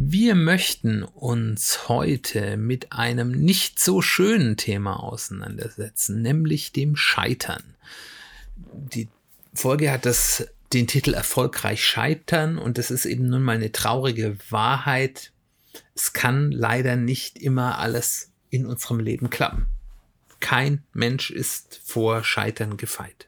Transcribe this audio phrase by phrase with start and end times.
[0.00, 7.74] Wir möchten uns heute mit einem nicht so schönen Thema auseinandersetzen, nämlich dem Scheitern.
[8.56, 9.08] Die
[9.52, 14.36] Folge hat das, den Titel Erfolgreich scheitern und das ist eben nun mal eine traurige
[14.50, 15.32] Wahrheit.
[15.96, 19.66] Es kann leider nicht immer alles in unserem Leben klappen.
[20.38, 23.26] Kein Mensch ist vor Scheitern gefeit.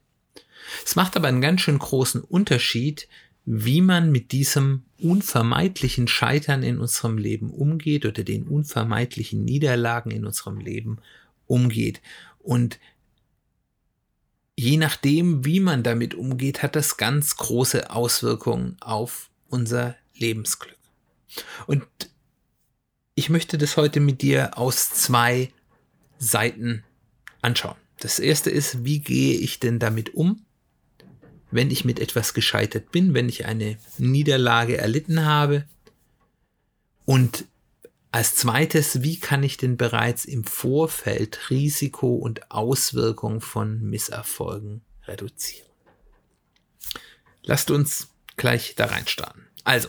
[0.86, 3.08] Es macht aber einen ganz schön großen Unterschied,
[3.44, 10.26] wie man mit diesem unvermeidlichen Scheitern in unserem Leben umgeht oder den unvermeidlichen Niederlagen in
[10.26, 10.98] unserem Leben
[11.46, 12.00] umgeht.
[12.38, 12.78] Und
[14.56, 20.76] je nachdem, wie man damit umgeht, hat das ganz große Auswirkungen auf unser Lebensglück.
[21.66, 21.86] Und
[23.14, 25.50] ich möchte das heute mit dir aus zwei
[26.18, 26.84] Seiten
[27.42, 27.76] anschauen.
[27.98, 30.44] Das erste ist, wie gehe ich denn damit um?
[31.50, 35.64] Wenn ich mit etwas gescheitert bin, wenn ich eine Niederlage erlitten habe.
[37.04, 37.44] Und
[38.12, 45.68] als zweites, wie kann ich denn bereits im Vorfeld Risiko und Auswirkungen von Misserfolgen reduzieren?
[47.42, 49.46] Lasst uns gleich da rein starten.
[49.64, 49.88] Also,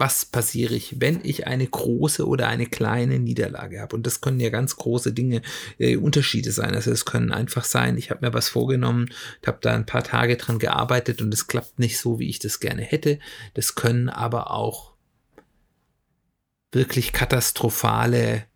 [0.00, 3.94] was passiere ich, wenn ich eine große oder eine kleine Niederlage habe.
[3.94, 5.42] Und das können ja ganz große Dinge,
[5.78, 6.74] äh, Unterschiede sein.
[6.74, 9.10] Also es können einfach sein, ich habe mir was vorgenommen,
[9.46, 12.60] habe da ein paar Tage dran gearbeitet und es klappt nicht so, wie ich das
[12.60, 13.18] gerne hätte.
[13.52, 14.94] Das können aber auch
[16.72, 18.46] wirklich katastrophale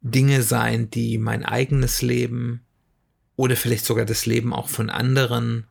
[0.00, 2.64] Dinge sein, die mein eigenes Leben
[3.36, 5.68] oder vielleicht sogar das Leben auch von anderen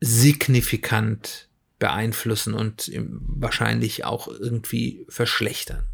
[0.00, 1.48] signifikant
[1.82, 5.84] beeinflussen und wahrscheinlich auch irgendwie verschlechtern.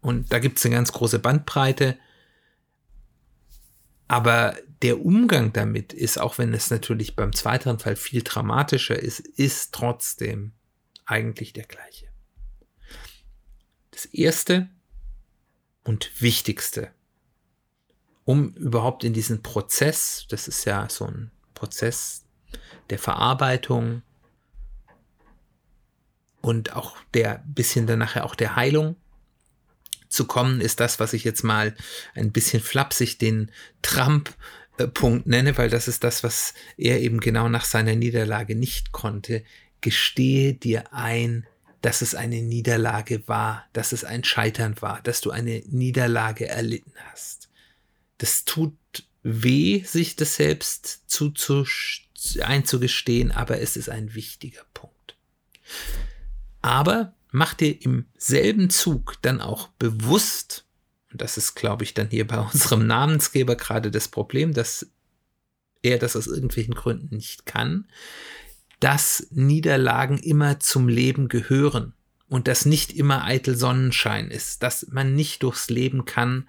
[0.00, 1.98] Und da gibt es eine ganz große Bandbreite.
[4.08, 9.20] Aber der Umgang damit ist, auch wenn es natürlich beim zweiten Fall viel dramatischer ist,
[9.20, 10.52] ist trotzdem
[11.04, 12.06] eigentlich der gleiche.
[13.90, 14.70] Das erste
[15.84, 16.92] und wichtigste,
[18.24, 22.24] um überhaupt in diesen Prozess, das ist ja so ein Prozess
[22.88, 24.00] der Verarbeitung,
[26.46, 28.94] und auch der bisschen dann nachher auch der Heilung
[30.08, 31.74] zu kommen, ist das, was ich jetzt mal
[32.14, 33.50] ein bisschen flapsig den
[33.82, 39.42] Trump-Punkt nenne, weil das ist das, was er eben genau nach seiner Niederlage nicht konnte.
[39.80, 41.48] Gestehe dir ein,
[41.82, 46.92] dass es eine Niederlage war, dass es ein Scheitern war, dass du eine Niederlage erlitten
[47.10, 47.48] hast.
[48.18, 48.76] Das tut
[49.24, 51.02] weh, sich das selbst
[52.40, 55.16] einzugestehen, aber es ist ein wichtiger Punkt
[56.66, 60.66] aber mach dir im selben Zug dann auch bewusst,
[61.12, 64.90] und das ist, glaube ich, dann hier bei unserem Namensgeber gerade das Problem, dass
[65.82, 67.86] er das aus irgendwelchen Gründen nicht kann,
[68.80, 71.94] dass Niederlagen immer zum Leben gehören
[72.28, 76.48] und dass nicht immer eitel Sonnenschein ist, dass man nicht durchs Leben kann,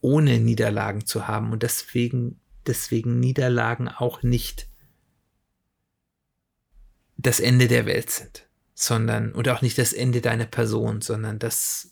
[0.00, 4.68] ohne Niederlagen zu haben und deswegen, deswegen Niederlagen auch nicht
[7.16, 8.47] das Ende der Welt sind
[8.80, 11.90] sondern, und auch nicht das Ende deiner Person, sondern dass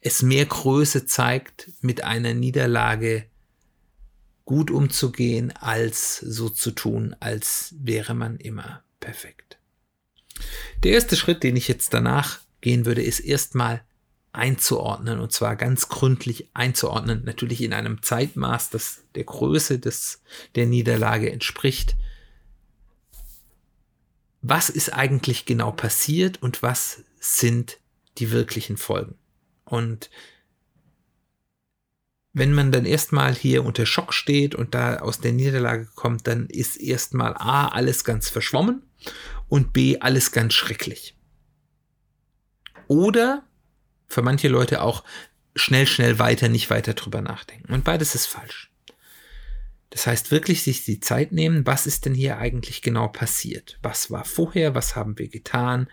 [0.00, 3.26] es mehr Größe zeigt, mit einer Niederlage
[4.44, 9.58] gut umzugehen, als so zu tun, als wäre man immer perfekt.
[10.84, 13.82] Der erste Schritt, den ich jetzt danach gehen würde, ist erstmal
[14.30, 20.22] einzuordnen und zwar ganz gründlich einzuordnen, natürlich in einem Zeitmaß, das der Größe des,
[20.54, 21.96] der Niederlage entspricht,
[24.48, 27.78] was ist eigentlich genau passiert und was sind
[28.18, 29.16] die wirklichen Folgen.
[29.64, 30.10] Und
[32.32, 36.46] wenn man dann erstmal hier unter Schock steht und da aus der Niederlage kommt, dann
[36.46, 38.82] ist erstmal A, alles ganz verschwommen
[39.48, 41.16] und B, alles ganz schrecklich.
[42.88, 43.42] Oder
[44.06, 45.02] für manche Leute auch
[45.56, 47.72] schnell, schnell weiter, nicht weiter drüber nachdenken.
[47.72, 48.70] Und beides ist falsch.
[49.96, 53.78] Das heißt wirklich sich die Zeit nehmen, was ist denn hier eigentlich genau passiert?
[53.80, 54.74] Was war vorher?
[54.74, 55.88] Was haben wir getan?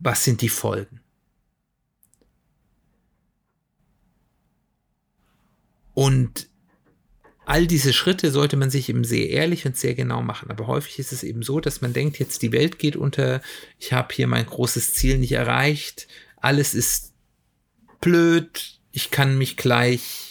[0.00, 1.00] Was sind die Folgen?
[5.94, 6.48] Und
[7.44, 10.50] all diese Schritte sollte man sich eben sehr ehrlich und sehr genau machen.
[10.50, 13.42] Aber häufig ist es eben so, dass man denkt, jetzt die Welt geht unter,
[13.78, 17.12] ich habe hier mein großes Ziel nicht erreicht, alles ist
[18.00, 20.27] blöd, ich kann mich gleich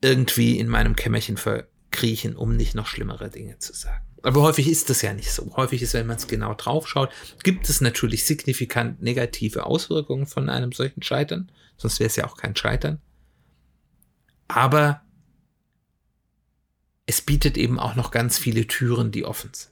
[0.00, 4.04] irgendwie in meinem Kämmerchen verkriechen, um nicht noch schlimmere Dinge zu sagen.
[4.22, 5.54] Aber häufig ist das ja nicht so.
[5.56, 7.10] Häufig ist, wenn man es genau drauf schaut,
[7.42, 11.50] gibt es natürlich signifikant negative Auswirkungen von einem solchen Scheitern.
[11.76, 13.00] Sonst wäre es ja auch kein Scheitern.
[14.48, 15.02] Aber
[17.06, 19.70] es bietet eben auch noch ganz viele Türen, die offen sind.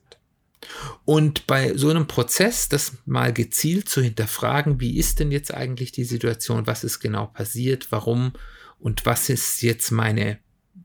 [1.05, 5.93] Und bei so einem Prozess, das mal gezielt zu hinterfragen, wie ist denn jetzt eigentlich
[5.93, 8.33] die Situation, was ist genau passiert, warum
[8.79, 10.39] und was ist jetzt meine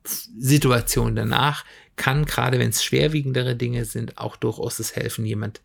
[0.03, 5.61] Situation danach, kann, gerade wenn es schwerwiegendere Dinge sind, auch durchaus es helfen, jemand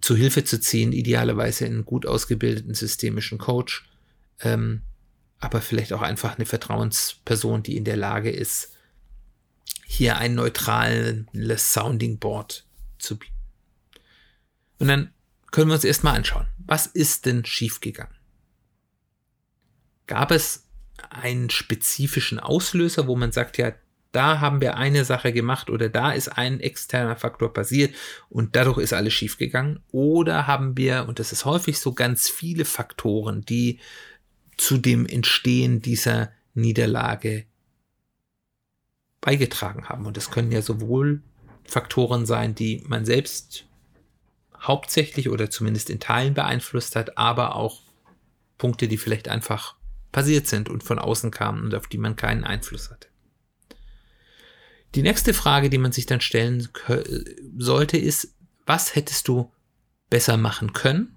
[0.00, 3.88] zu Hilfe zu ziehen, idealerweise einen gut ausgebildeten systemischen Coach,
[4.40, 4.82] ähm,
[5.38, 8.76] aber vielleicht auch einfach eine Vertrauensperson, die in der Lage ist,
[9.86, 12.66] hier ein neutrales Sounding Board
[12.98, 13.34] zu bieten.
[14.78, 15.12] Und dann
[15.50, 18.14] können wir uns erstmal anschauen, was ist denn schiefgegangen?
[20.06, 20.67] Gab es
[21.10, 23.72] einen spezifischen Auslöser, wo man sagt, ja,
[24.12, 27.94] da haben wir eine Sache gemacht oder da ist ein externer Faktor passiert
[28.30, 29.80] und dadurch ist alles schiefgegangen?
[29.92, 33.78] Oder haben wir, und das ist häufig so, ganz viele Faktoren, die
[34.56, 37.44] zu dem Entstehen dieser Niederlage
[39.20, 40.06] beigetragen haben.
[40.06, 41.22] Und das können ja sowohl
[41.64, 43.66] Faktoren sein, die man selbst
[44.60, 47.82] hauptsächlich oder zumindest in Teilen beeinflusst hat, aber auch
[48.56, 49.77] Punkte, die vielleicht einfach
[50.12, 53.08] passiert sind und von außen kamen und auf die man keinen Einfluss hatte.
[54.94, 56.68] Die nächste Frage, die man sich dann stellen
[57.58, 58.34] sollte, ist,
[58.64, 59.52] was hättest du
[60.08, 61.14] besser machen können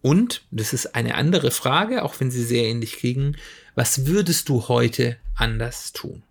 [0.00, 3.36] und, das ist eine andere Frage, auch wenn sie sehr ähnlich kriegen,
[3.74, 6.22] was würdest du heute anders tun?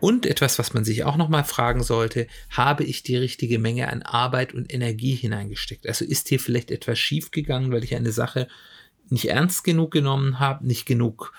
[0.00, 4.02] Und etwas, was man sich auch nochmal fragen sollte, habe ich die richtige Menge an
[4.02, 5.86] Arbeit und Energie hineingesteckt?
[5.86, 8.48] Also ist hier vielleicht etwas schiefgegangen, weil ich eine Sache
[9.10, 11.32] nicht ernst genug genommen habe, nicht genug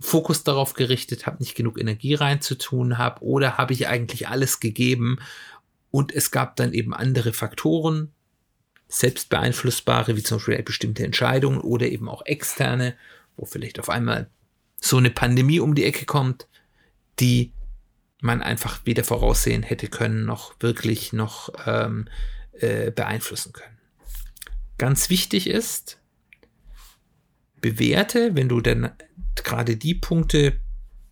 [0.00, 5.18] Fokus darauf gerichtet habe, nicht genug Energie reinzutun habe, oder habe ich eigentlich alles gegeben
[5.90, 8.12] und es gab dann eben andere Faktoren,
[8.88, 12.94] selbst beeinflussbare, wie zum Beispiel bestimmte Entscheidungen oder eben auch externe,
[13.36, 14.28] wo vielleicht auf einmal
[14.80, 16.46] so eine Pandemie um die Ecke kommt,
[17.18, 17.52] die
[18.20, 22.08] man einfach weder voraussehen hätte können, noch wirklich noch ähm,
[22.52, 23.78] äh, beeinflussen können.
[24.78, 25.98] Ganz wichtig ist,
[27.64, 28.90] bewerte, wenn du dann
[29.36, 30.60] gerade die Punkte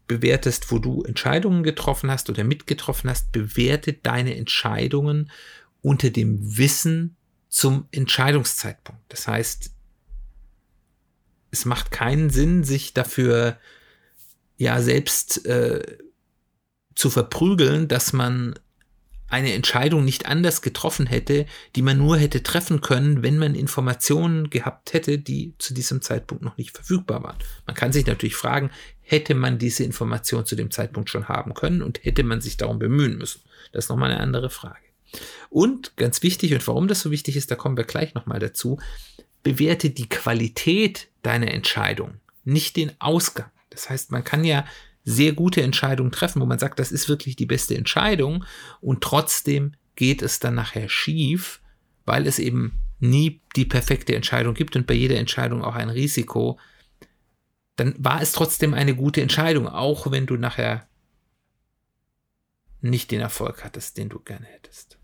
[0.06, 5.30] bewertest, wo du Entscheidungen getroffen hast oder mitgetroffen hast, bewerte deine Entscheidungen
[5.80, 7.16] unter dem Wissen
[7.48, 9.00] zum Entscheidungszeitpunkt.
[9.08, 9.70] Das heißt,
[11.52, 13.58] es macht keinen Sinn, sich dafür
[14.58, 15.80] ja selbst äh,
[16.94, 18.58] zu verprügeln, dass man
[19.32, 24.50] eine Entscheidung nicht anders getroffen hätte, die man nur hätte treffen können, wenn man Informationen
[24.50, 27.38] gehabt hätte, die zu diesem Zeitpunkt noch nicht verfügbar waren.
[27.66, 28.70] Man kann sich natürlich fragen,
[29.00, 32.78] hätte man diese Information zu dem Zeitpunkt schon haben können und hätte man sich darum
[32.78, 33.40] bemühen müssen?
[33.72, 34.76] Das ist nochmal eine andere Frage.
[35.48, 38.78] Und ganz wichtig, und warum das so wichtig ist, da kommen wir gleich nochmal dazu,
[39.42, 43.50] bewerte die Qualität deiner Entscheidung, nicht den Ausgang.
[43.70, 44.66] Das heißt, man kann ja
[45.04, 48.44] sehr gute Entscheidungen treffen, wo man sagt, das ist wirklich die beste Entscheidung
[48.80, 51.60] und trotzdem geht es dann nachher schief,
[52.04, 56.58] weil es eben nie die perfekte Entscheidung gibt und bei jeder Entscheidung auch ein Risiko,
[57.76, 60.86] dann war es trotzdem eine gute Entscheidung, auch wenn du nachher
[62.80, 64.98] nicht den Erfolg hattest, den du gerne hättest.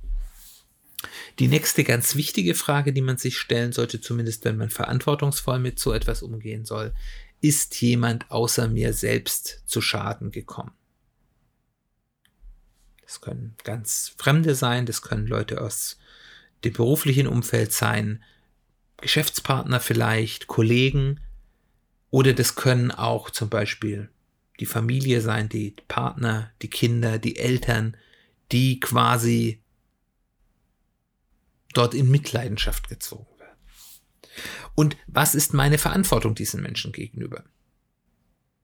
[1.38, 5.78] Die nächste ganz wichtige Frage, die man sich stellen sollte, zumindest wenn man verantwortungsvoll mit
[5.78, 6.92] so etwas umgehen soll,
[7.40, 10.73] ist jemand außer mir selbst zu Schaden gekommen?
[13.02, 15.99] Das können ganz Fremde sein, das können Leute aus
[16.64, 18.23] dem beruflichen Umfeld sein,
[18.99, 21.21] Geschäftspartner vielleicht, Kollegen,
[22.11, 24.11] oder das können auch zum Beispiel
[24.61, 27.97] die Familie sein, die Partner, die Kinder, die Eltern,
[28.50, 29.62] die quasi
[31.75, 33.26] dort in Mitleidenschaft gezogen.
[34.78, 37.42] Und was ist meine Verantwortung diesen Menschen gegenüber?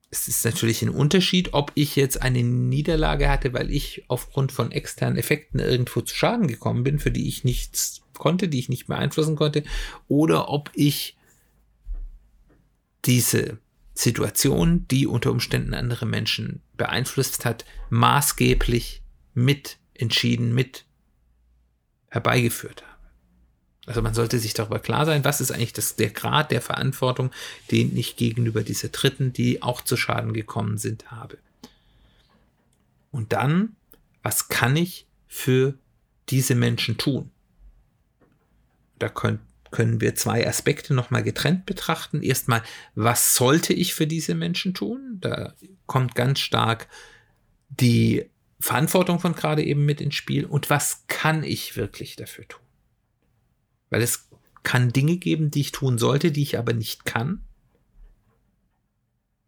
[0.09, 4.71] Es ist natürlich ein Unterschied, ob ich jetzt eine Niederlage hatte, weil ich aufgrund von
[4.71, 8.87] externen Effekten irgendwo zu Schaden gekommen bin, für die ich nichts konnte, die ich nicht
[8.87, 9.65] beeinflussen konnte,
[10.07, 11.17] oder ob ich
[13.03, 13.57] diese
[13.93, 19.01] Situation, die unter Umständen andere Menschen beeinflusst hat, maßgeblich
[19.33, 20.85] mit entschieden, mit
[22.07, 22.94] herbeigeführt habe.
[23.85, 27.31] Also man sollte sich darüber klar sein, was ist eigentlich das, der Grad der Verantwortung,
[27.71, 31.37] den ich gegenüber dieser Dritten, die auch zu Schaden gekommen sind, habe.
[33.11, 33.75] Und dann,
[34.23, 35.75] was kann ich für
[36.29, 37.31] diese Menschen tun?
[38.97, 39.39] Da können,
[39.71, 42.23] können wir zwei Aspekte nochmal getrennt betrachten.
[42.23, 42.63] Erstmal,
[42.95, 45.19] was sollte ich für diese Menschen tun?
[45.21, 45.53] Da
[45.85, 46.87] kommt ganz stark
[47.69, 50.45] die Verantwortung von gerade eben mit ins Spiel.
[50.45, 52.64] Und was kann ich wirklich dafür tun?
[53.89, 54.29] Weil es
[54.63, 57.41] kann Dinge geben, die ich tun sollte, die ich aber nicht kann.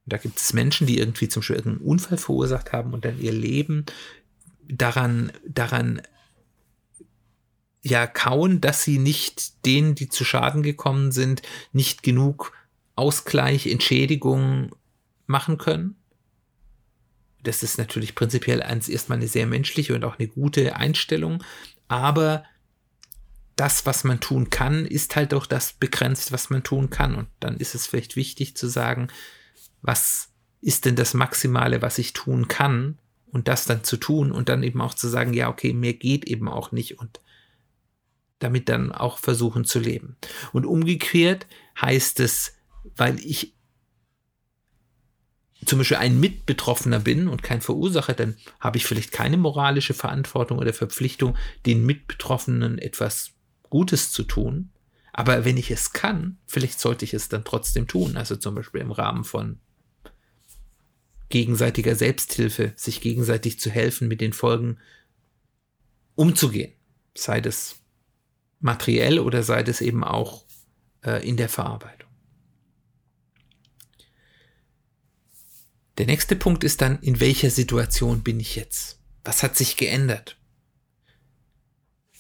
[0.06, 3.34] Da gibt es Menschen, die irgendwie zum Beispiel irgendeinen Unfall verursacht haben und dann ihr
[3.34, 3.86] Leben
[4.68, 6.02] daran, daran
[7.82, 11.42] ja kauen, dass sie nicht denen, die zu Schaden gekommen sind,
[11.74, 12.54] nicht genug
[12.96, 14.76] Ausgleich, Entschädigung
[15.26, 15.96] machen können.
[17.44, 21.44] Das ist natürlich prinzipiell erstmal eine sehr menschliche und auch eine gute Einstellung,
[21.88, 22.44] aber
[23.58, 27.16] das, was man tun kann, ist halt auch das begrenzt, was man tun kann.
[27.16, 29.10] Und dann ist es vielleicht wichtig zu sagen,
[29.82, 30.30] was
[30.62, 33.00] ist denn das Maximale, was ich tun kann
[33.32, 36.26] und das dann zu tun und dann eben auch zu sagen, ja, okay, mir geht
[36.26, 37.20] eben auch nicht und
[38.40, 40.18] damit dann auch versuchen zu leben.
[40.54, 41.48] Und umgekehrt
[41.82, 42.54] heißt es,
[42.96, 43.56] weil ich
[45.66, 50.60] zum Beispiel ein Mitbetroffener bin und kein Verursacher, dann habe ich vielleicht keine moralische Verantwortung
[50.60, 51.36] oder Verpflichtung,
[51.66, 53.34] den Mitbetroffenen etwas
[53.70, 54.72] Gutes zu tun.
[55.14, 58.18] Aber wenn ich es kann, vielleicht sollte ich es dann trotzdem tun.
[58.18, 59.60] Also zum Beispiel im Rahmen von
[61.30, 64.78] gegenseitiger Selbsthilfe, sich gegenseitig zu helfen, mit den Folgen
[66.16, 66.74] umzugehen.
[67.16, 67.78] Sei das
[68.60, 70.46] materiell oder sei das eben auch
[71.04, 72.10] äh, in der Verarbeitung.
[75.98, 79.00] Der nächste Punkt ist dann, in welcher Situation bin ich jetzt?
[79.24, 80.38] Was hat sich geändert?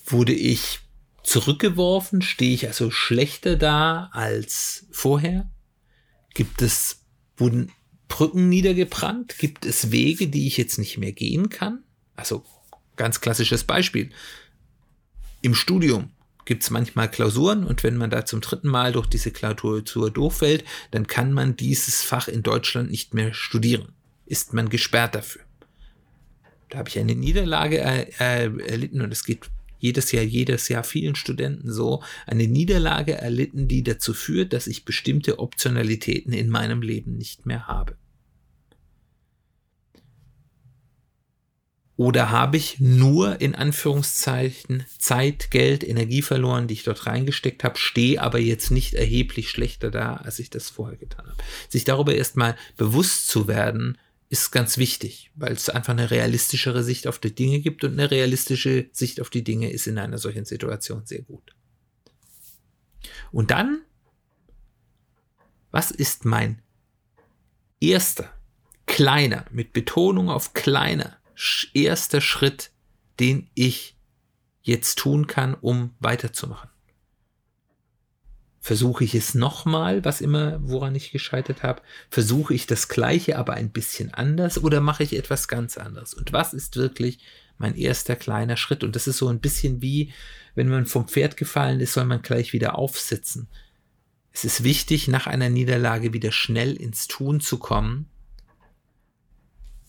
[0.06, 0.80] Wurde ich
[1.28, 2.22] zurückgeworfen?
[2.22, 5.50] Stehe ich also schlechter da als vorher?
[6.34, 7.04] Gibt es,
[7.36, 7.72] wurden
[8.08, 9.38] Brücken niedergebrannt?
[9.38, 11.84] Gibt es Wege, die ich jetzt nicht mehr gehen kann?
[12.16, 12.46] Also
[12.96, 14.10] ganz klassisches Beispiel.
[15.42, 16.12] Im Studium
[16.46, 20.64] gibt es manchmal Klausuren und wenn man da zum dritten Mal durch diese Klausur durchfällt,
[20.92, 23.90] dann kann man dieses Fach in Deutschland nicht mehr studieren.
[24.26, 25.42] Ist man gesperrt dafür.
[26.70, 30.84] Da habe ich eine Niederlage er, er, erlitten und es geht jedes Jahr, jedes Jahr
[30.84, 36.82] vielen Studenten so, eine Niederlage erlitten, die dazu führt, dass ich bestimmte Optionalitäten in meinem
[36.82, 37.96] Leben nicht mehr habe.
[41.98, 47.80] Oder habe ich nur in Anführungszeichen Zeit, Geld, Energie verloren, die ich dort reingesteckt habe,
[47.80, 51.44] stehe aber jetzt nicht erheblich schlechter da, als ich das vorher getan habe.
[51.70, 53.98] Sich darüber erstmal bewusst zu werden,
[54.30, 58.12] ist ganz wichtig, weil es einfach eine realistischere Sicht auf die Dinge gibt und eine
[58.12, 61.56] realistische Sicht auf die Dinge ist in einer solchen Situation sehr gut.
[63.32, 63.82] Und dann,
[65.72, 66.62] was ist mein
[67.80, 68.34] erster,
[68.86, 71.18] kleiner, mit Betonung auf kleiner,
[71.74, 72.72] erster Schritt,
[73.20, 73.98] den ich
[74.62, 76.70] jetzt tun kann, um weiterzumachen?
[78.68, 81.82] Versuche ich es nochmal, was immer, woran ich gescheitert habe?
[82.10, 86.14] Versuche ich das Gleiche, aber ein bisschen anders oder mache ich etwas ganz anderes?
[86.14, 87.20] Und was ist wirklich
[87.58, 88.84] mein erster kleiner Schritt?
[88.84, 90.12] Und das ist so ein bisschen wie,
[90.54, 93.48] wenn man vom Pferd gefallen ist, soll man gleich wieder aufsitzen.
[94.34, 98.10] Es ist wichtig, nach einer Niederlage wieder schnell ins Tun zu kommen.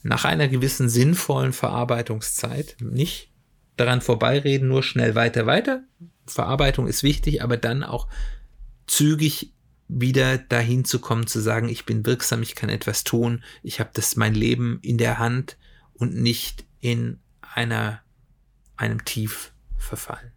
[0.05, 2.77] Nach einer gewissen sinnvollen Verarbeitungszeit.
[2.79, 3.33] Nicht
[3.77, 5.83] daran vorbeireden, nur schnell weiter, weiter.
[6.27, 8.07] Verarbeitung ist wichtig, aber dann auch
[8.89, 9.53] zügig
[9.89, 13.91] wieder dahin zu kommen, zu sagen, ich bin wirksam, ich kann etwas tun, ich habe
[13.95, 15.57] das mein Leben in der Hand
[15.95, 18.03] und nicht in einer,
[18.77, 20.33] einem Tief verfallen.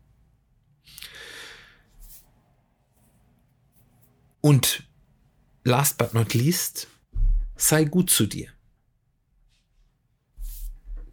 [4.39, 4.83] Und
[5.63, 6.87] last but not least,
[7.55, 8.49] sei gut zu dir.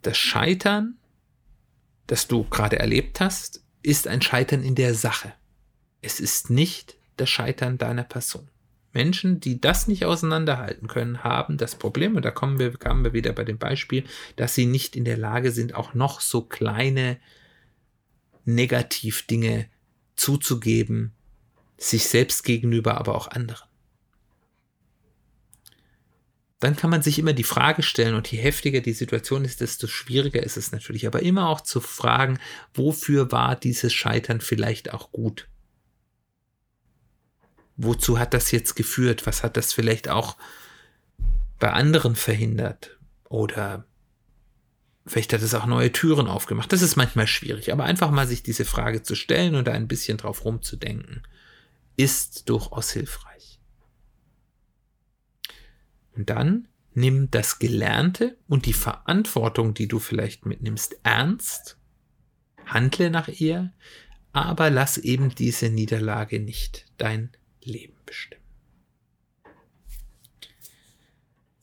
[0.03, 0.97] Das Scheitern,
[2.07, 5.35] das du gerade erlebt hast, ist ein Scheitern in der Sache.
[6.01, 8.49] Es ist nicht das Scheitern deiner Person.
[8.93, 13.13] Menschen, die das nicht auseinanderhalten können, haben das Problem, und da kommen wir, kamen wir
[13.13, 14.05] wieder bei dem Beispiel,
[14.37, 17.19] dass sie nicht in der Lage sind, auch noch so kleine
[18.45, 19.69] Negativdinge
[20.17, 21.13] zuzugeben,
[21.77, 23.69] sich selbst gegenüber, aber auch anderen.
[26.61, 29.87] Dann kann man sich immer die Frage stellen, und je heftiger die Situation ist, desto
[29.87, 32.41] schwieriger ist es natürlich, aber immer auch zu fragen,
[32.75, 35.47] wofür war dieses Scheitern vielleicht auch gut?
[37.79, 39.27] Wozu hat das jetzt geführt?
[39.27, 40.37] Was hat das vielleicht auch
[41.59, 42.99] bei anderen verhindert?
[43.29, 43.87] Oder
[45.09, 46.71] Vielleicht hat es auch neue Türen aufgemacht.
[46.71, 49.89] Das ist manchmal schwierig, aber einfach mal sich diese Frage zu stellen und da ein
[49.89, 51.23] bisschen drauf rumzudenken,
[51.97, 53.59] ist durchaus hilfreich.
[56.15, 61.79] Und dann nimm das Gelernte und die Verantwortung, die du vielleicht mitnimmst, ernst,
[62.67, 63.73] handle nach ihr,
[64.33, 67.31] aber lass eben diese Niederlage nicht dein
[67.63, 68.43] Leben bestimmen.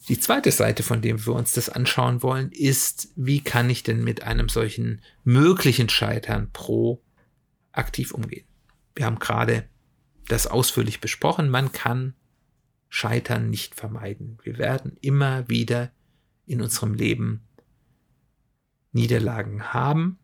[0.07, 4.03] Die zweite Seite, von dem wir uns das anschauen wollen, ist, wie kann ich denn
[4.03, 7.01] mit einem solchen möglichen Scheitern pro
[7.71, 8.45] aktiv umgehen?
[8.93, 9.67] Wir haben gerade
[10.27, 11.49] das ausführlich besprochen.
[11.49, 12.13] Man kann
[12.87, 14.37] Scheitern nicht vermeiden.
[14.43, 15.91] Wir werden immer wieder
[16.45, 17.41] in unserem Leben
[18.91, 20.19] Niederlagen haben.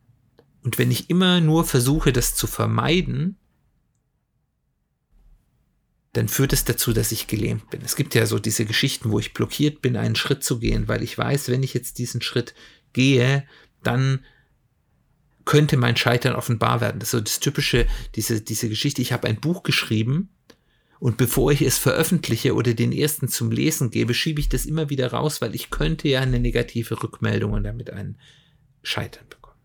[0.63, 3.37] Und wenn ich immer nur versuche, das zu vermeiden,
[6.13, 7.81] dann führt es dazu, dass ich gelähmt bin.
[7.83, 11.03] Es gibt ja so diese Geschichten, wo ich blockiert bin, einen Schritt zu gehen, weil
[11.03, 12.53] ich weiß, wenn ich jetzt diesen Schritt
[12.91, 13.45] gehe,
[13.81, 14.25] dann
[15.45, 16.99] könnte mein Scheitern offenbar werden.
[16.99, 19.01] Das ist so das typische, diese, diese Geschichte.
[19.01, 20.29] Ich habe ein Buch geschrieben
[20.99, 24.89] und bevor ich es veröffentliche oder den ersten zum Lesen gebe, schiebe ich das immer
[24.89, 28.17] wieder raus, weil ich könnte ja eine negative Rückmeldung und damit ein
[28.83, 29.57] Scheitern bekommen.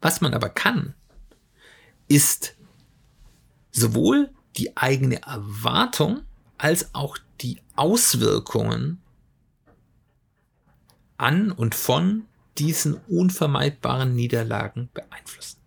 [0.00, 0.94] Was man aber kann,
[2.08, 2.56] ist
[3.70, 6.22] sowohl die eigene Erwartung
[6.58, 9.02] als auch die Auswirkungen
[11.18, 12.26] an und von
[12.58, 15.58] diesen unvermeidbaren Niederlagen beeinflussen.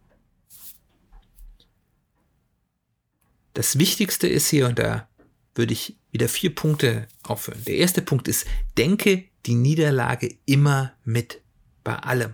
[3.53, 5.07] Das Wichtigste ist hier, und da
[5.53, 7.63] würde ich wieder vier Punkte aufführen.
[7.65, 11.41] Der erste Punkt ist, denke die Niederlage immer mit
[11.83, 12.33] bei allem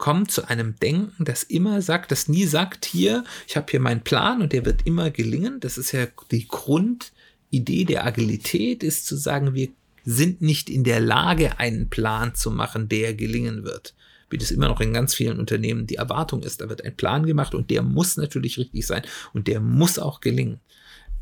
[0.00, 4.00] kommt zu einem Denken, das immer sagt, das nie sagt, hier, ich habe hier meinen
[4.00, 5.60] Plan und der wird immer gelingen.
[5.60, 9.68] Das ist ja die Grundidee der Agilität, ist zu sagen, wir
[10.06, 13.94] sind nicht in der Lage, einen Plan zu machen, der gelingen wird.
[14.30, 17.26] Wie das immer noch in ganz vielen Unternehmen die Erwartung ist, da wird ein Plan
[17.26, 19.02] gemacht und der muss natürlich richtig sein
[19.34, 20.60] und der muss auch gelingen.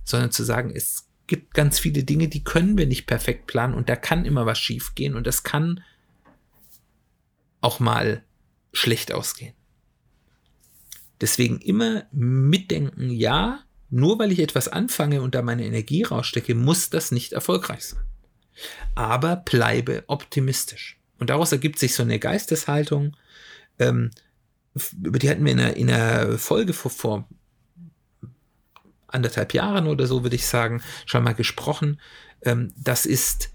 [0.05, 3.89] Sondern zu sagen, es gibt ganz viele Dinge, die können wir nicht perfekt planen und
[3.89, 5.83] da kann immer was schiefgehen und das kann
[7.61, 8.23] auch mal
[8.79, 9.55] schlecht ausgehen.
[11.21, 16.91] Deswegen immer mitdenken, ja, nur weil ich etwas anfange und da meine Energie rausstecke, muss
[16.91, 18.05] das nicht erfolgreich sein.
[18.95, 21.01] Aber bleibe optimistisch.
[21.19, 23.17] Und daraus ergibt sich so eine Geisteshaltung,
[23.79, 24.11] ähm,
[25.03, 27.29] über die hatten wir in einer, in einer Folge vor, vor
[29.09, 32.01] anderthalb Jahren oder so, würde ich sagen, schon mal gesprochen.
[32.43, 33.51] Ähm, das ist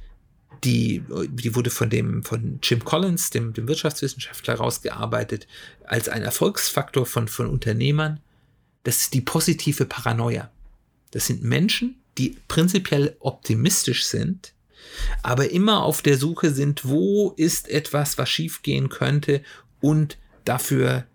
[0.64, 5.48] die, die wurde von dem, von Jim Collins, dem, dem Wirtschaftswissenschaftler, rausgearbeitet
[5.86, 8.20] als ein Erfolgsfaktor von, von Unternehmern.
[8.84, 10.52] Das ist die positive Paranoia.
[11.12, 14.54] Das sind Menschen, die prinzipiell optimistisch sind,
[15.22, 19.42] aber immer auf der Suche sind, wo ist etwas, was schiefgehen könnte
[19.80, 21.06] und dafür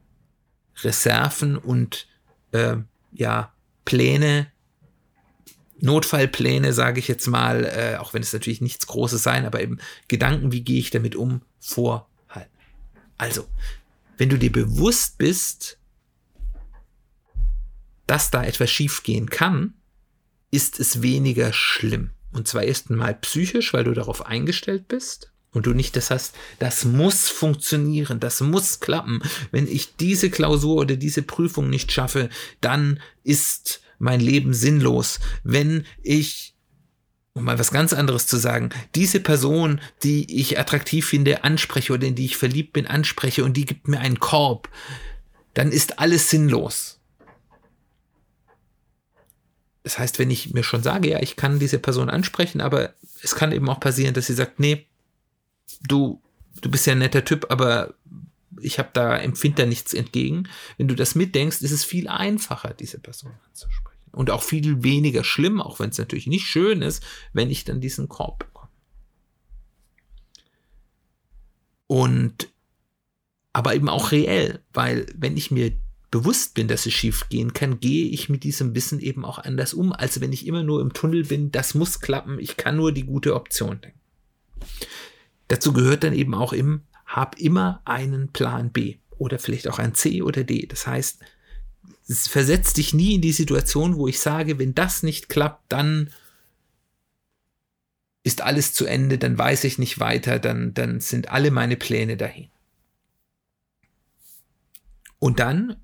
[0.83, 2.07] Reserven und
[2.53, 2.77] äh,
[3.13, 3.53] ja,
[3.85, 4.51] Pläne
[5.81, 9.79] Notfallpläne, sage ich jetzt mal, äh, auch wenn es natürlich nichts Großes sein, aber eben
[10.09, 12.09] Gedanken, wie gehe ich damit um, vorhalten.
[13.17, 13.47] Also,
[14.17, 15.79] wenn du dir bewusst bist,
[18.07, 19.75] dass da etwas schiefgehen kann,
[20.51, 22.11] ist es weniger schlimm.
[22.33, 26.35] Und zwar erst einmal psychisch, weil du darauf eingestellt bist und du nicht das hast,
[26.59, 29.23] das muss funktionieren, das muss klappen.
[29.51, 32.29] Wenn ich diese Klausur oder diese Prüfung nicht schaffe,
[32.61, 36.55] dann ist mein Leben sinnlos, wenn ich
[37.39, 42.07] um mal was ganz anderes zu sagen, diese Person, die ich attraktiv finde, anspreche oder
[42.07, 44.69] in die ich verliebt bin, anspreche und die gibt mir einen Korb,
[45.55, 47.01] dann ist alles sinnlos.
[49.85, 53.35] Das heißt, wenn ich mir schon sage, ja, ich kann diese Person ansprechen, aber es
[53.35, 54.87] kann eben auch passieren, dass sie sagt, nee,
[55.87, 56.21] du,
[56.61, 57.95] du bist ja ein netter Typ, aber
[58.61, 60.49] ich habe da, empfinde da nichts entgegen.
[60.77, 63.88] Wenn du das mitdenkst, ist es viel einfacher, diese Person anzusprechen.
[64.13, 67.81] Und auch viel weniger schlimm, auch wenn es natürlich nicht schön ist, wenn ich dann
[67.81, 68.69] diesen Korb bekomme.
[71.87, 72.49] Und
[73.53, 75.73] aber eben auch reell, weil wenn ich mir
[76.11, 79.75] bewusst bin, dass es schief gehen kann, gehe ich mit diesem Wissen eben auch anders
[79.75, 82.93] um, als wenn ich immer nur im Tunnel bin, das muss klappen, ich kann nur
[82.93, 83.99] die gute Option denken.
[85.49, 89.95] Dazu gehört dann eben auch im, hab immer einen Plan B oder vielleicht auch ein
[89.95, 90.67] C oder D.
[90.67, 91.21] Das heißt,
[92.09, 96.11] versetz dich nie in die Situation, wo ich sage, wenn das nicht klappt, dann
[98.23, 102.17] ist alles zu Ende, dann weiß ich nicht weiter, dann, dann sind alle meine Pläne
[102.17, 102.49] dahin.
[105.19, 105.77] Und dann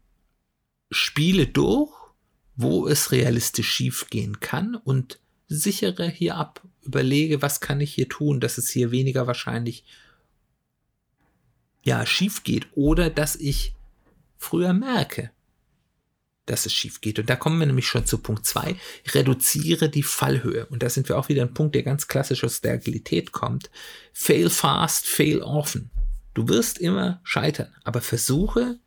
[0.91, 1.93] spiele durch,
[2.57, 8.41] wo es realistisch schiefgehen kann und sichere hier ab, überlege, was kann ich hier tun,
[8.41, 9.85] dass es hier weniger wahrscheinlich
[11.83, 13.75] ja schief geht oder dass ich
[14.39, 15.31] früher merke,
[16.47, 17.19] dass es schief geht.
[17.19, 18.77] Und da kommen wir nämlich schon zu Punkt zwei:
[19.13, 20.67] Reduziere die Fallhöhe.
[20.67, 23.71] Und da sind wir auch wieder ein Punkt, der ganz klassisch aus der Agilität kommt.
[24.13, 25.91] Fail fast, fail often.
[26.35, 28.79] Du wirst immer scheitern, aber versuche,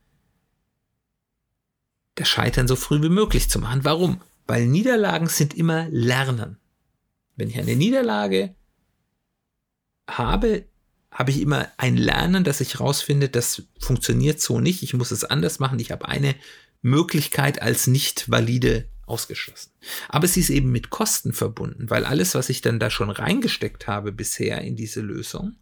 [2.15, 3.83] das Scheitern so früh wie möglich zu machen.
[3.83, 4.21] Warum?
[4.47, 6.57] Weil Niederlagen sind immer Lernen.
[7.35, 8.55] Wenn ich eine Niederlage
[10.09, 10.65] habe,
[11.11, 15.23] habe ich immer ein Lernen, dass ich rausfinde, das funktioniert so nicht, ich muss es
[15.23, 16.35] anders machen, ich habe eine
[16.87, 19.71] Möglichkeit als nicht valide ausgeschlossen.
[20.09, 23.87] Aber sie ist eben mit Kosten verbunden, weil alles, was ich dann da schon reingesteckt
[23.87, 25.55] habe bisher in diese Lösung,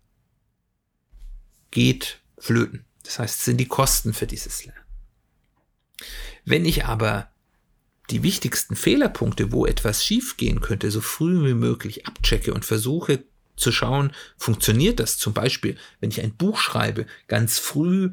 [1.72, 2.86] geht flöten.
[3.04, 4.82] Das heißt, es sind die Kosten für dieses Lernen.
[6.44, 7.30] Wenn ich aber
[8.10, 13.24] die wichtigsten Fehlerpunkte, wo etwas schiefgehen könnte, so früh wie möglich abchecke und versuche
[13.56, 18.12] zu schauen, funktioniert das zum Beispiel, wenn ich ein Buch schreibe, ganz früh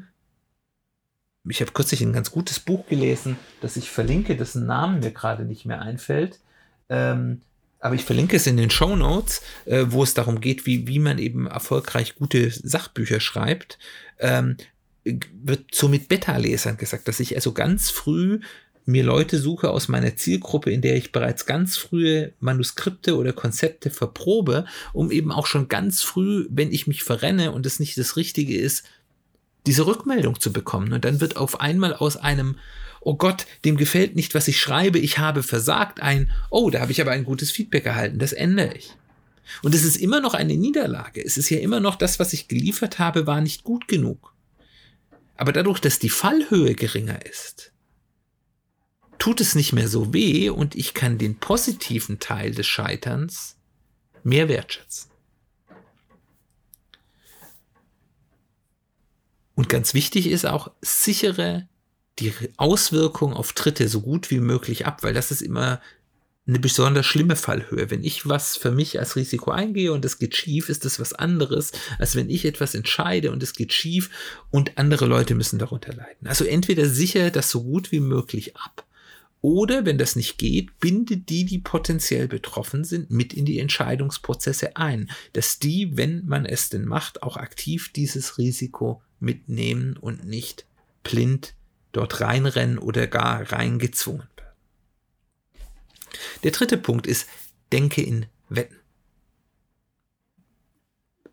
[1.49, 5.43] ich habe kürzlich ein ganz gutes Buch gelesen, das ich verlinke, dessen Namen mir gerade
[5.43, 6.39] nicht mehr einfällt.
[6.89, 7.41] Ähm,
[7.79, 10.99] aber ich verlinke es in den Show Notes, äh, wo es darum geht, wie, wie
[10.99, 13.77] man eben erfolgreich gute Sachbücher schreibt.
[14.19, 14.55] Ähm,
[15.03, 18.39] wird so mit Beta-Lesern gesagt, dass ich also ganz früh
[18.85, 23.89] mir Leute suche aus meiner Zielgruppe, in der ich bereits ganz frühe Manuskripte oder Konzepte
[23.89, 28.15] verprobe, um eben auch schon ganz früh, wenn ich mich verrenne und es nicht das
[28.15, 28.83] Richtige ist,
[29.65, 30.93] diese Rückmeldung zu bekommen.
[30.93, 32.57] Und dann wird auf einmal aus einem,
[33.01, 36.91] oh Gott, dem gefällt nicht, was ich schreibe, ich habe versagt, ein, oh, da habe
[36.91, 38.95] ich aber ein gutes Feedback erhalten, das ändere ich.
[39.61, 41.23] Und es ist immer noch eine Niederlage.
[41.23, 44.33] Es ist ja immer noch das, was ich geliefert habe, war nicht gut genug.
[45.35, 47.71] Aber dadurch, dass die Fallhöhe geringer ist,
[49.17, 53.57] tut es nicht mehr so weh und ich kann den positiven Teil des Scheiterns
[54.23, 55.12] mehr wertschätzen.
[59.55, 61.67] Und ganz wichtig ist auch, sichere
[62.19, 65.81] die Auswirkung auf Dritte so gut wie möglich ab, weil das ist immer
[66.45, 67.89] eine besonders schlimme Fallhöhe.
[67.89, 71.13] Wenn ich was für mich als Risiko eingehe und es geht schief, ist das was
[71.13, 74.09] anderes, als wenn ich etwas entscheide und es geht schief
[74.51, 76.27] und andere Leute müssen darunter leiden.
[76.27, 78.85] Also entweder sichere das so gut wie möglich ab
[79.43, 84.77] oder wenn das nicht geht, binde die, die potenziell betroffen sind, mit in die Entscheidungsprozesse
[84.77, 90.65] ein, dass die, wenn man es denn macht, auch aktiv dieses Risiko mitnehmen und nicht
[91.03, 91.55] blind
[91.91, 94.55] dort reinrennen oder gar reingezwungen werden.
[96.43, 97.27] Der dritte Punkt ist,
[97.71, 98.77] denke in Wetten.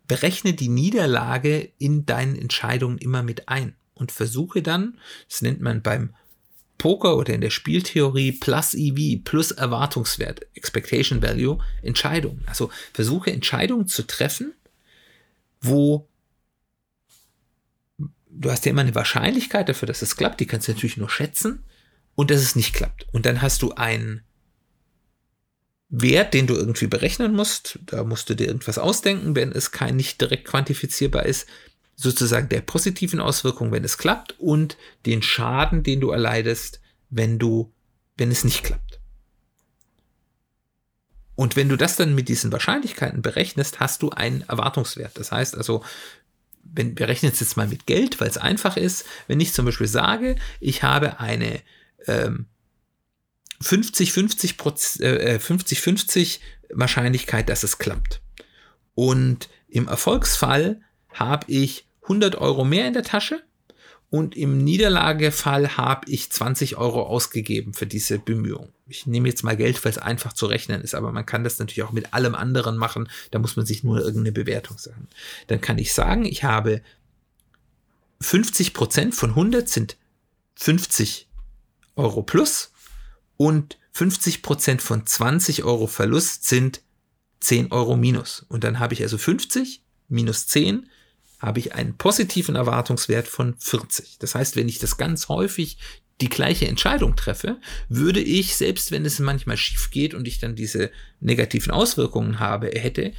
[0.07, 4.99] Berechne die Niederlage in deinen Entscheidungen immer mit ein und versuche dann,
[5.29, 6.15] das nennt man beim
[6.79, 12.43] Poker oder in der Spieltheorie plus EV, plus Erwartungswert, Expectation Value, Entscheidungen.
[12.47, 14.55] Also versuche Entscheidungen zu treffen,
[15.61, 16.09] wo
[18.33, 21.11] du hast ja immer eine Wahrscheinlichkeit dafür, dass es klappt, die kannst du natürlich nur
[21.11, 21.65] schätzen
[22.15, 23.07] und dass es nicht klappt.
[23.13, 24.23] Und dann hast du einen
[25.89, 27.79] Wert, den du irgendwie berechnen musst.
[27.87, 31.49] Da musst du dir irgendwas ausdenken, wenn es kein nicht direkt quantifizierbar ist.
[31.97, 37.73] Sozusagen der positiven Auswirkung, wenn es klappt und den Schaden, den du erleidest, wenn du,
[38.17, 39.01] wenn es nicht klappt.
[41.35, 45.19] Und wenn du das dann mit diesen Wahrscheinlichkeiten berechnest, hast du einen Erwartungswert.
[45.19, 45.83] Das heißt also,
[46.73, 49.65] wenn wir rechnen es jetzt mal mit Geld, weil es einfach ist, wenn ich zum
[49.67, 51.61] Beispiel sage, ich habe eine
[52.07, 52.47] ähm,
[53.63, 56.41] 50-50 äh, 50-50
[56.73, 58.21] Wahrscheinlichkeit, dass es klappt.
[58.95, 60.81] Und im Erfolgsfall
[61.13, 63.43] habe ich 100 Euro mehr in der Tasche
[64.11, 68.73] und im Niederlagefall habe ich 20 Euro ausgegeben für diese Bemühung.
[68.89, 71.61] Ich nehme jetzt mal Geld, weil es einfach zu rechnen ist, aber man kann das
[71.61, 73.09] natürlich auch mit allem anderen machen.
[73.31, 75.07] Da muss man sich nur irgendeine Bewertung sagen.
[75.47, 76.83] Dann kann ich sagen, ich habe
[78.21, 79.97] 50 Prozent von 100 sind
[80.57, 81.29] 50
[81.95, 82.73] Euro plus
[83.37, 86.83] und 50 Prozent von 20 Euro Verlust sind
[87.39, 88.45] 10 Euro minus.
[88.49, 90.89] Und dann habe ich also 50 minus 10
[91.41, 94.19] habe ich einen positiven Erwartungswert von 40.
[94.19, 95.79] Das heißt, wenn ich das ganz häufig
[96.21, 100.55] die gleiche Entscheidung treffe, würde ich, selbst wenn es manchmal schief geht und ich dann
[100.55, 103.13] diese negativen Auswirkungen habe, hätte,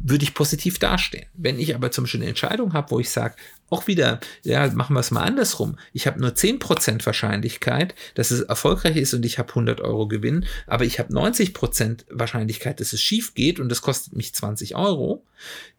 [0.00, 1.26] würde ich positiv dastehen.
[1.34, 3.34] Wenn ich aber zum Beispiel eine Entscheidung habe, wo ich sage,
[3.68, 5.76] auch wieder, ja, machen wir es mal andersrum.
[5.92, 10.46] Ich habe nur 10% Wahrscheinlichkeit, dass es erfolgreich ist und ich habe 100 Euro Gewinn,
[10.68, 15.24] aber ich habe 90% Wahrscheinlichkeit, dass es schief geht und es kostet mich 20 Euro,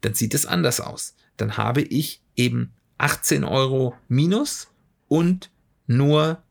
[0.02, 4.68] dann sieht es anders aus dann habe ich eben 18 Euro minus
[5.08, 5.50] und
[5.86, 6.42] nur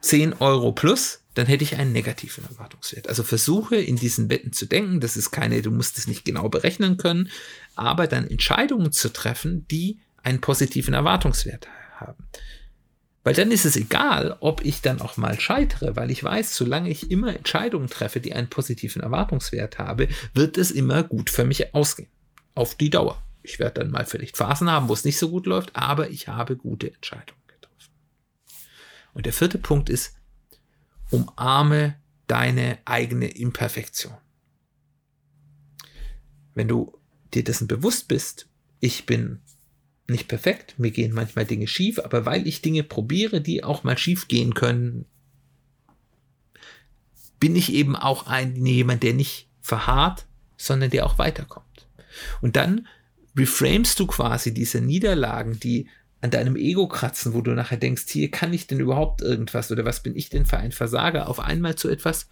[0.00, 1.18] 10 Euro plus.
[1.34, 3.08] dann hätte ich einen negativen Erwartungswert.
[3.08, 4.98] Also versuche in diesen Wetten zu denken.
[4.98, 7.30] Das ist keine, du musst es nicht genau berechnen können,
[7.76, 12.24] aber dann Entscheidungen zu treffen, die einen positiven Erwartungswert haben.
[13.22, 16.90] Weil dann ist es egal, ob ich dann auch mal scheitere, weil ich weiß, solange
[16.90, 21.74] ich immer Entscheidungen treffe, die einen positiven Erwartungswert habe, wird es immer gut für mich
[21.74, 22.08] ausgehen.
[22.54, 23.22] Auf die Dauer.
[23.42, 26.28] Ich werde dann mal vielleicht Phasen haben, wo es nicht so gut läuft, aber ich
[26.28, 27.92] habe gute Entscheidungen getroffen.
[29.14, 30.16] Und der vierte Punkt ist,
[31.10, 34.16] umarme deine eigene Imperfektion.
[36.54, 36.98] Wenn du
[37.34, 38.48] dir dessen bewusst bist,
[38.80, 39.40] ich bin
[40.06, 43.96] nicht perfekt, mir gehen manchmal Dinge schief, aber weil ich Dinge probiere, die auch mal
[43.96, 45.06] schief gehen können,
[47.38, 50.26] bin ich eben auch ein jemand, der nicht verharrt,
[50.56, 51.88] sondern der auch weiterkommt.
[52.40, 52.86] Und dann
[53.36, 55.88] reframest du quasi diese Niederlagen, die
[56.20, 59.84] an deinem Ego kratzen, wo du nachher denkst, hier kann ich denn überhaupt irgendwas oder
[59.84, 62.28] was bin ich denn für ein Versager, auf einmal zu etwas,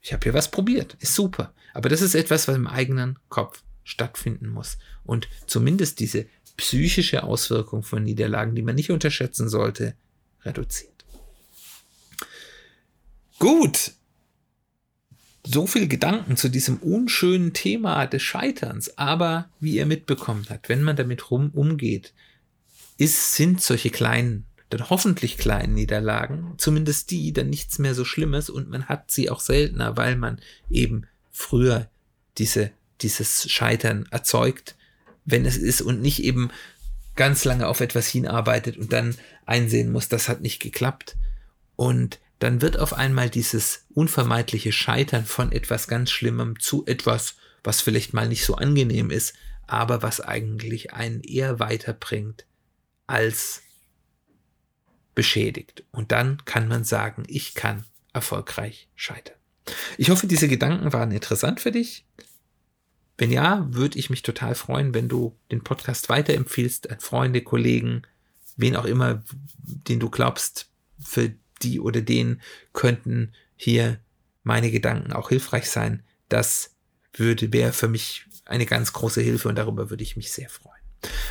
[0.00, 1.52] ich habe hier was probiert, ist super.
[1.74, 4.78] Aber das ist etwas, was im eigenen Kopf stattfinden muss.
[5.04, 9.94] Und zumindest diese psychische Auswirkung von Niederlagen, die man nicht unterschätzen sollte,
[10.44, 11.04] reduziert.
[13.38, 13.92] Gut.
[15.50, 18.98] So viel Gedanken zu diesem unschönen Thema des Scheiterns.
[18.98, 22.12] Aber wie ihr mitbekommen habt, wenn man damit rum umgeht,
[22.98, 28.50] ist, sind solche kleinen, dann hoffentlich kleinen Niederlagen, zumindest die, dann nichts mehr so Schlimmes
[28.50, 31.88] und man hat sie auch seltener, weil man eben früher
[32.36, 34.76] diese, dieses Scheitern erzeugt
[35.30, 36.50] wenn es ist und nicht eben
[37.14, 41.16] ganz lange auf etwas hinarbeitet und dann einsehen muss, das hat nicht geklappt.
[41.76, 47.80] Und dann wird auf einmal dieses unvermeidliche Scheitern von etwas ganz Schlimmem zu etwas, was
[47.80, 49.34] vielleicht mal nicht so angenehm ist,
[49.66, 52.46] aber was eigentlich einen eher weiterbringt
[53.06, 53.62] als
[55.14, 55.84] beschädigt.
[55.90, 59.36] Und dann kann man sagen, ich kann erfolgreich scheitern.
[59.98, 62.06] Ich hoffe, diese Gedanken waren interessant für dich.
[63.18, 68.02] Wenn ja, würde ich mich total freuen, wenn du den Podcast weiterempfiehlst an Freunde, Kollegen,
[68.56, 69.24] wen auch immer,
[69.58, 70.70] den du glaubst,
[71.00, 72.40] für die oder den
[72.72, 73.98] könnten hier
[74.42, 76.02] meine Gedanken auch hilfreich sein.
[76.28, 76.74] Das
[77.12, 80.78] würde, wäre für mich eine ganz große Hilfe und darüber würde ich mich sehr freuen.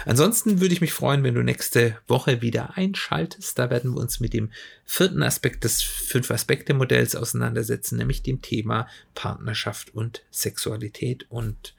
[0.06, 3.60] Ansonsten würde ich mich freuen, wenn du nächste Woche wieder einschaltest.
[3.60, 4.52] Da werden wir uns mit dem
[4.86, 11.26] vierten Aspekt des Fünf-Aspekte-Modells auseinandersetzen, nämlich dem Thema Partnerschaft und Sexualität.
[11.30, 11.76] Und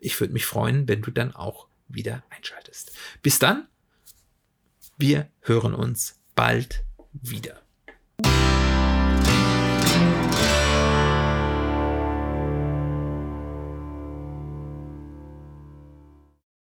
[0.00, 2.92] ich würde mich freuen, wenn du dann auch wieder einschaltest.
[3.22, 3.68] Bis dann,
[4.96, 7.62] wir hören uns bald wieder.
[8.24, 8.57] you